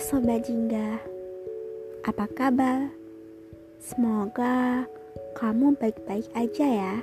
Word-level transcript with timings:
Sobat 0.00 0.48
Jingga, 0.48 0.96
apa 2.08 2.24
kabar? 2.32 2.88
Semoga 3.76 4.88
kamu 5.36 5.76
baik-baik 5.76 6.24
aja 6.32 6.64
ya. 6.64 6.94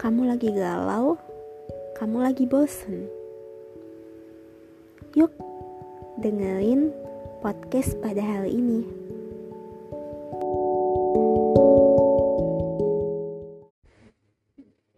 Kamu 0.00 0.24
lagi 0.24 0.56
galau, 0.56 1.20
kamu 2.00 2.24
lagi 2.24 2.48
bosen. 2.48 3.04
Yuk, 5.12 5.28
dengerin 6.24 6.96
podcast 7.44 7.92
pada 8.00 8.24
hari 8.24 8.56
ini. 8.56 8.80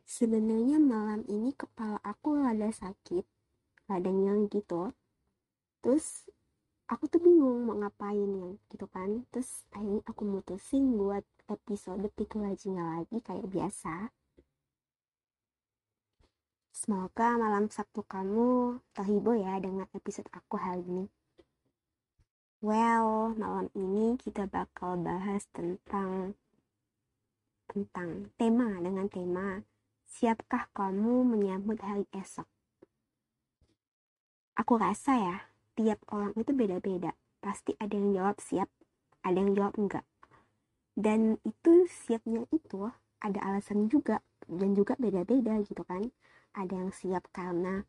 Sebenarnya 0.06 0.78
malam 0.78 1.26
ini 1.26 1.50
kepala 1.58 1.98
aku 2.06 2.38
rada 2.38 2.70
sakit, 2.70 3.26
rada 3.90 4.14
nyeri 4.14 4.46
gitu 4.46 4.94
terus 5.82 6.30
aku 6.92 7.08
tuh 7.08 7.24
bingung 7.24 7.64
mau 7.64 7.80
ngapain 7.80 8.28
ya 8.28 8.50
gitu 8.68 8.84
kan. 8.92 9.24
Terus 9.32 9.64
akhirnya 9.72 10.04
aku 10.04 10.22
mutusin 10.28 10.92
buat 11.00 11.24
episode 11.48 12.04
pikul 12.12 12.44
lajingnya 12.44 12.84
lagi 13.00 13.16
kayak 13.24 13.48
biasa. 13.48 14.12
Semoga 16.76 17.40
malam 17.40 17.72
sabtu 17.72 18.04
kamu 18.04 18.76
terhibur 18.92 19.40
ya 19.40 19.56
dengan 19.56 19.88
episode 19.96 20.28
aku 20.36 20.60
hari 20.60 20.84
ini. 20.84 21.08
Well 22.60 23.32
malam 23.40 23.72
ini 23.72 24.20
kita 24.20 24.44
bakal 24.44 25.00
bahas 25.00 25.48
tentang 25.50 26.36
tentang 27.72 28.28
tema 28.36 28.68
dengan 28.84 29.08
tema 29.08 29.64
siapkah 30.04 30.68
kamu 30.76 31.24
menyambut 31.24 31.80
hari 31.80 32.04
esok? 32.12 32.44
Aku 34.52 34.76
rasa 34.76 35.16
ya 35.16 35.51
tiap 35.78 35.98
orang 36.12 36.32
itu 36.36 36.52
beda-beda. 36.52 37.16
Pasti 37.42 37.74
ada 37.82 37.94
yang 37.94 38.14
jawab 38.14 38.36
siap, 38.38 38.68
ada 39.26 39.38
yang 39.38 39.52
jawab 39.56 39.74
enggak. 39.78 40.06
Dan 40.92 41.40
itu 41.42 41.88
siapnya 41.88 42.44
itu 42.52 42.92
ada 43.22 43.40
alasan 43.40 43.88
juga 43.88 44.20
dan 44.44 44.76
juga 44.76 44.98
beda-beda 45.00 45.62
gitu 45.64 45.82
kan. 45.88 46.12
Ada 46.52 46.84
yang 46.84 46.92
siap 46.92 47.24
karena 47.32 47.88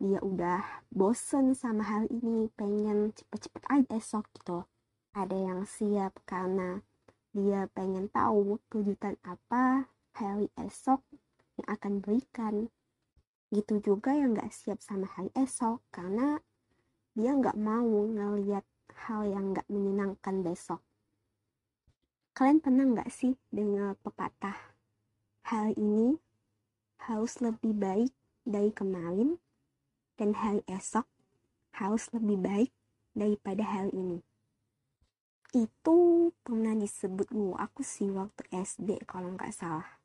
dia 0.00 0.16
udah 0.24 0.64
bosen 0.88 1.52
sama 1.52 1.84
hal 1.84 2.08
ini, 2.08 2.48
pengen 2.56 3.12
cepet-cepet 3.12 3.62
aja 3.68 3.88
esok 3.92 4.24
gitu. 4.40 4.64
Ada 5.12 5.36
yang 5.36 5.60
siap 5.68 6.16
karena 6.24 6.80
dia 7.36 7.68
pengen 7.76 8.08
tahu 8.08 8.56
kejutan 8.72 9.20
apa 9.20 9.92
hari 10.16 10.48
esok 10.56 11.04
yang 11.60 11.66
akan 11.68 12.00
berikan. 12.00 12.72
Gitu 13.52 13.82
juga 13.84 14.16
yang 14.16 14.32
gak 14.32 14.54
siap 14.54 14.80
sama 14.80 15.04
hari 15.04 15.28
esok 15.36 15.84
karena 15.92 16.40
dia 17.20 17.36
nggak 17.36 17.60
mau 17.60 18.08
ngeliat 18.08 18.64
hal 19.06 19.28
yang 19.28 19.52
nggak 19.52 19.68
menyenangkan 19.68 20.40
besok. 20.40 20.80
Kalian 22.32 22.64
pernah 22.64 22.88
nggak 22.88 23.12
sih 23.12 23.36
dengar 23.52 24.00
pepatah 24.00 24.56
hal 25.44 25.76
ini 25.76 26.16
harus 27.04 27.36
lebih 27.44 27.76
baik 27.76 28.12
dari 28.48 28.72
kemarin 28.72 29.36
dan 30.16 30.32
hari 30.32 30.64
esok 30.64 31.04
harus 31.76 32.08
lebih 32.16 32.40
baik 32.40 32.70
daripada 33.12 33.64
hari 33.64 33.92
ini. 33.92 34.18
Itu 35.50 36.30
pernah 36.46 36.72
disebut 36.78 37.28
guru 37.28 37.58
aku 37.58 37.82
sih 37.82 38.08
waktu 38.08 38.46
SD 38.54 39.04
kalau 39.04 39.34
nggak 39.34 39.52
salah. 39.52 40.00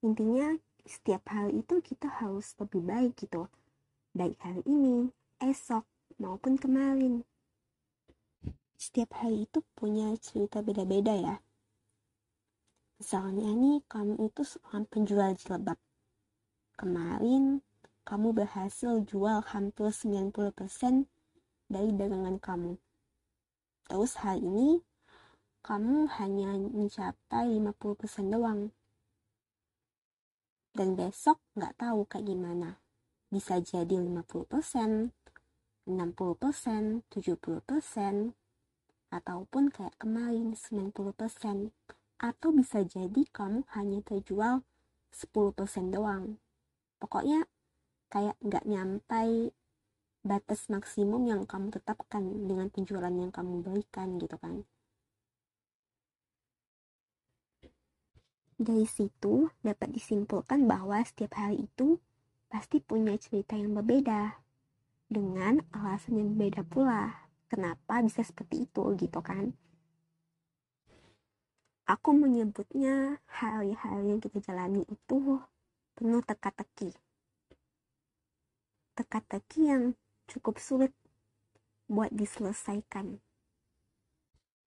Intinya 0.00 0.56
setiap 0.88 1.28
hari 1.28 1.60
itu 1.60 1.84
kita 1.84 2.08
harus 2.08 2.56
lebih 2.56 2.80
baik 2.80 3.12
gitu. 3.20 3.46
Baik 4.16 4.40
hari 4.40 4.64
ini, 4.64 5.12
esok, 5.38 5.84
maupun 6.20 6.60
kemarin. 6.60 7.24
Setiap 8.76 9.16
hari 9.24 9.48
itu 9.48 9.64
punya 9.72 10.12
cerita 10.20 10.60
beda-beda 10.60 11.16
ya. 11.16 11.36
Misalnya 13.00 13.56
nih, 13.56 13.80
kamu 13.88 14.28
itu 14.28 14.44
seorang 14.44 14.84
penjual 14.84 15.32
jilbab. 15.32 15.80
Kemarin, 16.76 17.64
kamu 18.04 18.36
berhasil 18.36 19.00
jual 19.08 19.40
hampir 19.40 19.88
90% 19.88 21.08
dari 21.72 21.90
dagangan 21.96 22.36
kamu. 22.36 22.76
Terus 23.88 24.20
hari 24.20 24.44
ini, 24.44 24.84
kamu 25.64 26.08
hanya 26.20 26.60
mencapai 26.60 27.56
50% 27.56 28.28
doang. 28.28 28.72
Dan 30.76 30.96
besok 30.96 31.40
nggak 31.56 31.80
tahu 31.80 32.04
kayak 32.04 32.28
gimana. 32.28 32.80
Bisa 33.32 33.60
jadi 33.64 33.96
50%, 33.96 35.12
60%, 35.88 37.04
70%, 37.08 38.34
ataupun 39.10 39.74
kayak 39.74 39.94
kemarin 39.98 40.54
90%. 40.54 41.72
Atau 42.20 42.52
bisa 42.52 42.84
jadi 42.84 43.22
kamu 43.32 43.64
hanya 43.72 44.04
terjual 44.04 44.60
10% 45.12 45.88
doang. 45.88 46.36
Pokoknya 47.00 47.48
kayak 48.12 48.36
nggak 48.44 48.64
nyampai 48.68 49.56
batas 50.20 50.68
maksimum 50.68 51.24
yang 51.24 51.42
kamu 51.48 51.72
tetapkan 51.72 52.44
dengan 52.44 52.68
penjualan 52.68 53.12
yang 53.12 53.32
kamu 53.32 53.64
berikan 53.64 54.20
gitu 54.20 54.36
kan. 54.36 54.68
Dari 58.60 58.84
situ 58.84 59.48
dapat 59.64 59.88
disimpulkan 59.96 60.68
bahwa 60.68 61.00
setiap 61.00 61.40
hari 61.40 61.64
itu 61.64 61.96
pasti 62.52 62.84
punya 62.84 63.16
cerita 63.16 63.56
yang 63.56 63.72
berbeda 63.72 64.36
dengan 65.10 65.58
alasan 65.74 66.22
yang 66.22 66.38
beda 66.38 66.62
pula. 66.62 67.26
Kenapa 67.50 67.98
bisa 68.06 68.22
seperti 68.22 68.70
itu 68.70 68.94
gitu 68.94 69.18
kan? 69.18 69.58
Aku 71.90 72.14
menyebutnya 72.14 73.18
hari-hari 73.26 74.14
yang 74.14 74.22
kita 74.22 74.38
jalani 74.38 74.86
itu 74.86 75.42
penuh 75.98 76.22
teka-teki. 76.22 76.94
Teka-teki 78.94 79.60
yang 79.66 79.84
cukup 80.30 80.62
sulit 80.62 80.94
buat 81.90 82.14
diselesaikan. 82.14 83.18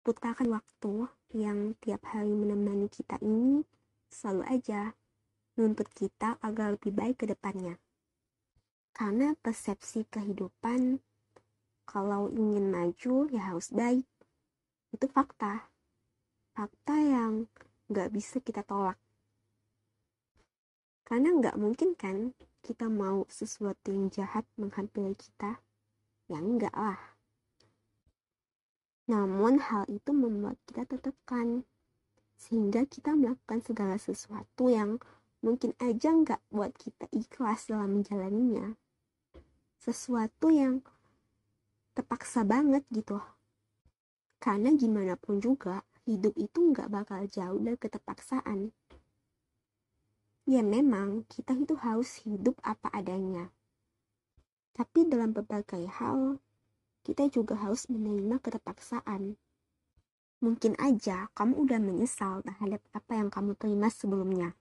Putaran 0.08 0.48
waktu 0.48 1.12
yang 1.36 1.76
tiap 1.84 2.08
hari 2.08 2.32
menemani 2.32 2.88
kita 2.88 3.20
ini 3.20 3.68
selalu 4.08 4.48
aja 4.48 4.96
nuntut 5.60 5.92
kita 5.92 6.40
agar 6.40 6.80
lebih 6.80 6.96
baik 6.96 7.20
ke 7.20 7.26
depannya. 7.28 7.76
Karena 8.92 9.34
persepsi 9.40 10.06
kehidupan 10.08 11.00
kalau 11.88 12.32
ingin 12.32 12.72
maju 12.72 13.28
ya 13.32 13.52
harus 13.52 13.72
baik. 13.72 14.08
Itu 14.92 15.08
fakta. 15.12 15.68
Fakta 16.52 16.96
yang 17.00 17.48
nggak 17.92 18.12
bisa 18.12 18.40
kita 18.40 18.64
tolak. 18.64 19.00
Karena 21.04 21.36
nggak 21.36 21.60
mungkin 21.60 21.92
kan 22.00 22.32
kita 22.64 22.88
mau 22.88 23.28
sesuatu 23.28 23.92
yang 23.92 24.08
jahat 24.08 24.48
menghampiri 24.56 25.12
kita. 25.18 25.60
Ya 26.32 26.40
enggak 26.40 26.72
lah. 26.72 27.00
Namun 29.12 29.60
hal 29.60 29.84
itu 29.92 30.16
membuat 30.16 30.56
kita 30.64 30.88
tertekan. 30.88 31.68
Sehingga 32.40 32.88
kita 32.88 33.12
melakukan 33.12 33.60
segala 33.60 34.00
sesuatu 34.00 34.72
yang 34.72 35.04
mungkin 35.42 35.74
aja 35.82 36.14
nggak 36.14 36.42
buat 36.54 36.70
kita 36.78 37.10
ikhlas 37.10 37.66
dalam 37.66 37.98
menjalaninya. 37.98 38.78
Sesuatu 39.82 40.54
yang 40.54 40.86
terpaksa 41.98 42.46
banget 42.46 42.86
gitu. 42.94 43.18
Karena 44.38 44.70
gimana 44.78 45.18
pun 45.18 45.42
juga 45.42 45.82
hidup 46.06 46.38
itu 46.38 46.74
nggak 46.74 46.94
bakal 46.94 47.26
jauh 47.26 47.58
dari 47.58 47.78
keterpaksaan. 47.78 48.70
Ya 50.46 50.62
memang 50.62 51.26
kita 51.26 51.58
itu 51.58 51.74
harus 51.78 52.22
hidup 52.22 52.58
apa 52.62 52.94
adanya. 52.94 53.50
Tapi 54.78 55.10
dalam 55.10 55.34
berbagai 55.34 55.90
hal 55.90 56.38
kita 57.02 57.30
juga 57.34 57.58
harus 57.58 57.90
menerima 57.90 58.38
keterpaksaan. 58.38 59.38
Mungkin 60.42 60.74
aja 60.82 61.30
kamu 61.34 61.66
udah 61.66 61.80
menyesal 61.82 62.46
terhadap 62.46 62.82
apa 62.94 63.14
yang 63.14 63.30
kamu 63.30 63.54
terima 63.58 63.90
sebelumnya 63.94 64.58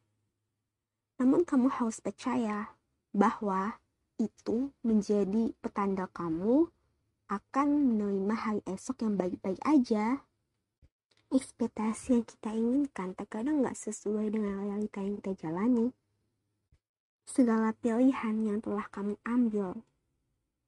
namun 1.20 1.44
kamu 1.44 1.68
harus 1.68 2.00
percaya 2.00 2.72
bahwa 3.12 3.76
itu 4.16 4.72
menjadi 4.80 5.52
petanda 5.60 6.08
kamu 6.08 6.72
akan 7.28 7.68
menerima 7.92 8.34
hari 8.34 8.60
esok 8.64 9.04
yang 9.04 9.20
baik-baik 9.20 9.60
aja. 9.68 10.24
Ekspektasi 11.30 12.16
yang 12.16 12.24
kita 12.26 12.50
inginkan 12.56 13.12
terkadang 13.12 13.60
nggak 13.60 13.76
sesuai 13.76 14.32
dengan 14.32 14.64
realita 14.64 15.04
yang 15.04 15.20
kita 15.20 15.46
jalani. 15.46 15.92
Segala 17.28 17.76
pilihan 17.78 18.34
yang 18.42 18.58
telah 18.58 18.88
kamu 18.90 19.14
ambil, 19.22 19.78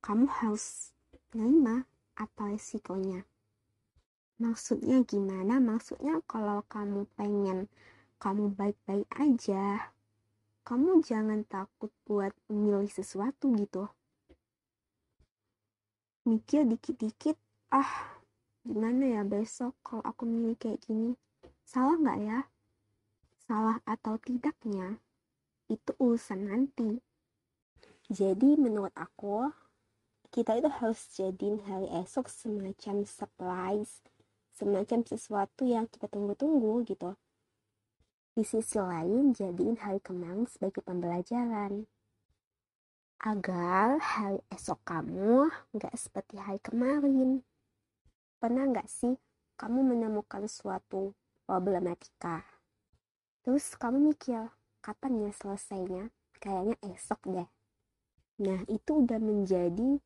kamu 0.05 0.31
harus 0.31 0.95
menerima 1.35 1.89
apa 2.15 2.43
resikonya. 2.53 3.27
Maksudnya 4.39 5.03
gimana? 5.03 5.59
Maksudnya 5.59 6.23
kalau 6.29 6.63
kamu 6.71 7.09
pengen 7.19 7.67
kamu 8.23 8.55
baik-baik 8.55 9.11
aja, 9.19 9.91
kamu 10.63 11.03
jangan 11.03 11.43
takut 11.47 11.91
buat 12.07 12.31
memilih 12.47 12.91
sesuatu 12.91 13.51
gitu. 13.59 13.91
mikir 16.23 16.63
dikit-dikit 16.63 17.35
ah 17.75 18.23
gimana 18.63 19.19
ya 19.19 19.23
besok 19.27 19.75
kalau 19.83 20.07
aku 20.07 20.23
milih 20.23 20.55
kayak 20.55 20.79
gini? 20.87 21.19
Salah 21.67 21.99
nggak 21.99 22.21
ya? 22.23 22.41
Salah 23.43 23.83
atau 23.83 24.15
tidaknya? 24.23 25.03
Itu 25.67 25.99
urusan 25.99 26.47
nanti. 26.47 27.03
Jadi 28.07 28.55
menurut 28.55 28.95
aku 28.95 29.51
kita 30.31 30.63
itu 30.63 30.71
harus 30.71 31.01
jadiin 31.13 31.59
hari 31.67 31.91
esok 31.91 32.31
semacam 32.31 33.03
surprise 33.03 34.01
semacam 34.53 35.05
sesuatu 35.05 35.65
yang 35.69 35.85
kita 35.89 36.09
tunggu-tunggu 36.09 36.89
gitu 36.89 37.13
di 38.33 38.49
sisi 38.49 38.81
lain 38.81 39.37
jadiin 39.37 39.77
hari 39.77 40.01
kemarin 40.01 40.49
sebagai 40.49 40.81
pembelajaran. 40.81 41.85
Agar 43.21 44.01
hari 44.01 44.41
esok 44.49 44.81
kamu 44.89 45.53
nggak 45.77 45.93
seperti 46.01 46.41
hari 46.41 46.57
kemarin. 46.65 47.45
Pernah 48.41 48.73
nggak 48.73 48.89
sih 48.89 49.21
kamu 49.61 49.85
menemukan 49.85 50.49
suatu 50.49 51.13
problematika? 51.45 52.41
Terus 53.45 53.77
kamu 53.77 54.17
mikir 54.17 54.49
kapan 54.81 55.29
ya 55.29 55.31
selesainya? 55.37 56.09
Kayaknya 56.41 56.77
esok 56.89 57.21
deh. 57.29 57.49
Nah 58.41 58.65
itu 58.67 59.05
udah 59.05 59.21
menjadi 59.21 60.01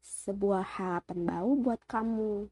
sebuah 0.00 0.64
harapan 0.80 1.28
baru 1.28 1.52
buat 1.60 1.80
kamu 1.84 2.48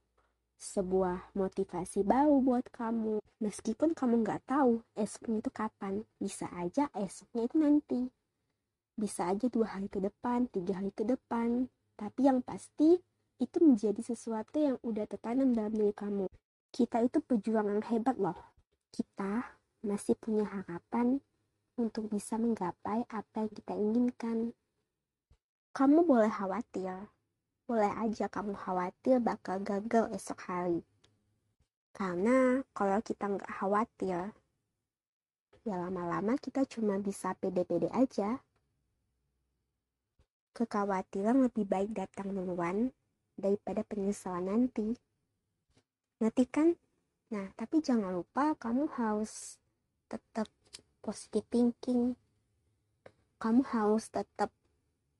sebuah 0.58 1.34
motivasi 1.36 2.06
baru 2.06 2.40
buat 2.40 2.66
kamu. 2.72 3.20
Meskipun 3.42 3.92
kamu 3.92 4.24
nggak 4.24 4.48
tahu 4.48 4.80
esoknya 4.96 5.44
itu 5.44 5.50
kapan 5.52 6.06
bisa 6.16 6.48
aja 6.54 6.88
esoknya 6.96 7.42
itu 7.44 7.56
nanti. 7.60 8.00
Bisa 8.94 9.28
aja 9.28 9.50
dua 9.50 9.76
hari 9.76 9.90
ke 9.90 9.98
depan 10.00 10.46
tiga 10.48 10.80
hari 10.80 10.94
ke 10.94 11.04
depan. 11.04 11.68
Tapi 11.94 12.20
yang 12.26 12.40
pasti 12.40 12.98
itu 13.42 13.58
menjadi 13.58 14.00
sesuatu 14.00 14.56
yang 14.58 14.76
udah 14.80 15.04
tertanam 15.10 15.50
dalam 15.52 15.74
diri 15.74 15.92
kamu. 15.94 16.26
Kita 16.74 17.02
itu 17.02 17.22
pejuang 17.22 17.70
yang 17.70 17.82
hebat 17.90 18.18
loh. 18.18 18.38
Kita 18.90 19.58
masih 19.82 20.14
punya 20.18 20.46
harapan 20.46 21.20
untuk 21.74 22.06
bisa 22.10 22.38
menggapai 22.38 23.06
apa 23.10 23.46
yang 23.46 23.52
kita 23.52 23.74
inginkan. 23.74 24.54
Kamu 25.74 26.06
boleh 26.06 26.30
khawatir 26.30 27.10
boleh 27.64 27.92
aja 27.96 28.28
kamu 28.28 28.52
khawatir 28.52 29.16
bakal 29.24 29.56
gagal 29.64 30.12
esok 30.12 30.36
hari. 30.44 30.80
Karena 31.96 32.60
kalau 32.76 33.00
kita 33.00 33.24
nggak 33.30 33.48
khawatir, 33.48 34.36
ya 35.64 35.74
lama-lama 35.80 36.36
kita 36.36 36.68
cuma 36.68 37.00
bisa 37.00 37.32
pede-pede 37.40 37.88
aja. 37.94 38.42
Kekhawatiran 40.52 41.40
lebih 41.48 41.64
baik 41.64 41.96
datang 41.96 42.36
duluan 42.36 42.92
daripada 43.34 43.80
penyesalan 43.82 44.44
nanti. 44.44 44.94
Ngerti 46.20 46.44
kan? 46.46 46.68
Nah, 47.32 47.50
tapi 47.56 47.80
jangan 47.80 48.12
lupa 48.14 48.54
kamu 48.60 48.86
harus 48.94 49.58
tetap 50.06 50.46
positive 51.00 51.48
thinking. 51.48 52.14
Kamu 53.40 53.66
harus 53.72 54.12
tetap 54.12 54.52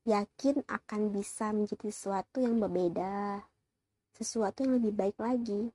yakin 0.05 0.61
akan 0.69 1.17
bisa 1.17 1.49
menjadi 1.57 1.89
sesuatu 1.89 2.45
yang 2.45 2.61
berbeda, 2.61 3.41
sesuatu 4.13 4.61
yang 4.61 4.77
lebih 4.77 4.93
baik 4.93 5.17
lagi. 5.17 5.73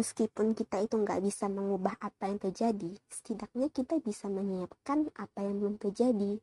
Meskipun 0.00 0.56
kita 0.56 0.80
itu 0.80 0.96
nggak 0.96 1.20
bisa 1.20 1.44
mengubah 1.52 2.00
apa 2.00 2.32
yang 2.32 2.40
terjadi, 2.40 2.96
setidaknya 3.12 3.68
kita 3.68 4.00
bisa 4.00 4.32
menyiapkan 4.32 5.12
apa 5.20 5.44
yang 5.44 5.60
belum 5.60 5.76
terjadi. 5.76 6.40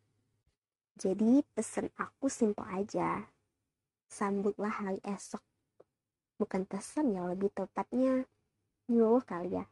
Jadi 0.97 1.41
pesan 1.57 1.89
aku 1.97 2.29
simpel 2.29 2.65
aja. 2.69 3.25
Sambutlah 4.05 4.69
hari 4.69 5.01
esok. 5.01 5.41
Bukan 6.37 6.69
pesan 6.69 7.17
ya 7.17 7.25
lebih 7.25 7.49
tepatnya 7.53 8.25
nyuruh 8.85 9.25
kali 9.25 9.57
ya. 9.57 9.65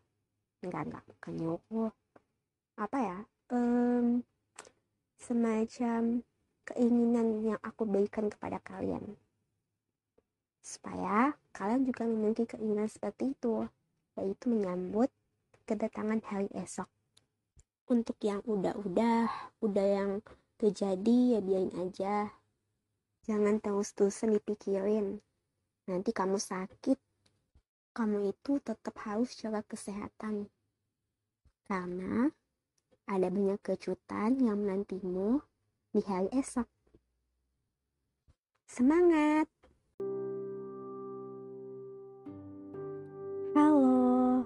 Enggak, 0.65 0.89
enggak, 0.89 1.03
bukan 1.05 1.33
nyuruh. 1.37 1.93
Apa 2.81 2.97
ya? 2.97 3.17
Um, 3.53 4.25
semacam 5.21 6.25
keinginan 6.65 7.45
yang 7.45 7.59
aku 7.61 7.85
berikan 7.85 8.27
kepada 8.27 8.57
kalian. 8.61 9.15
Supaya 10.65 11.37
kalian 11.53 11.85
juga 11.85 12.09
memiliki 12.09 12.49
keinginan 12.49 12.89
seperti 12.89 13.37
itu, 13.37 13.69
yaitu 14.17 14.49
menyambut 14.49 15.13
kedatangan 15.69 16.25
hari 16.25 16.49
esok. 16.57 16.89
Untuk 17.85 18.17
yang 18.25 18.41
udah-udah, 18.49 19.29
udah 19.61 19.85
yang 19.85 20.11
terjadi 20.57 21.37
ya 21.37 21.39
biarin 21.45 21.73
aja. 21.77 22.33
Jangan 23.29 23.61
terus-terusan 23.61 24.37
dipikirin. 24.41 25.21
Nanti 25.85 26.09
kamu 26.09 26.41
sakit. 26.41 26.97
Kamu 27.93 28.33
itu 28.33 28.57
tetap 28.57 28.97
harus 29.05 29.37
jaga 29.37 29.61
kesehatan. 29.61 30.49
Karena 31.69 32.29
ada 33.05 33.27
banyak 33.29 33.61
kejutan 33.61 34.41
yang 34.41 34.65
menantimu 34.65 35.45
di 35.95 36.03
hari 36.03 36.27
esok. 36.35 36.67
Semangat! 38.67 39.47
Halo, 43.55 44.43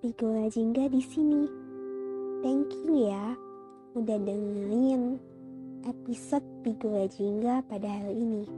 Pigola 0.00 0.48
Jingga 0.48 0.88
di 0.88 1.04
sini. 1.04 1.44
Thank 2.40 2.72
you 2.88 3.04
ya 3.04 3.36
udah 3.92 4.16
dengerin 4.16 5.20
episode 5.84 6.48
Pigola 6.64 7.04
Jingga 7.04 7.60
pada 7.68 7.92
hari 7.92 8.16
ini. 8.16 8.48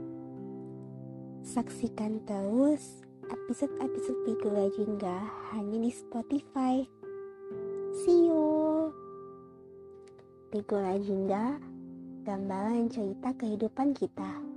Saksikan 1.43 2.23
terus 2.23 3.03
episode-episode 3.27 4.23
Pigola 4.23 4.71
Jingga 4.71 5.19
hanya 5.51 5.83
di 5.83 5.91
Spotify. 5.91 6.79
See 8.07 8.31
you! 8.31 8.95
Pigola 10.55 10.95
Jingga, 10.95 11.74
gambaran 12.25 12.89
cerita 12.89 13.37
kehidupan 13.37 13.93
kita. 13.93 14.54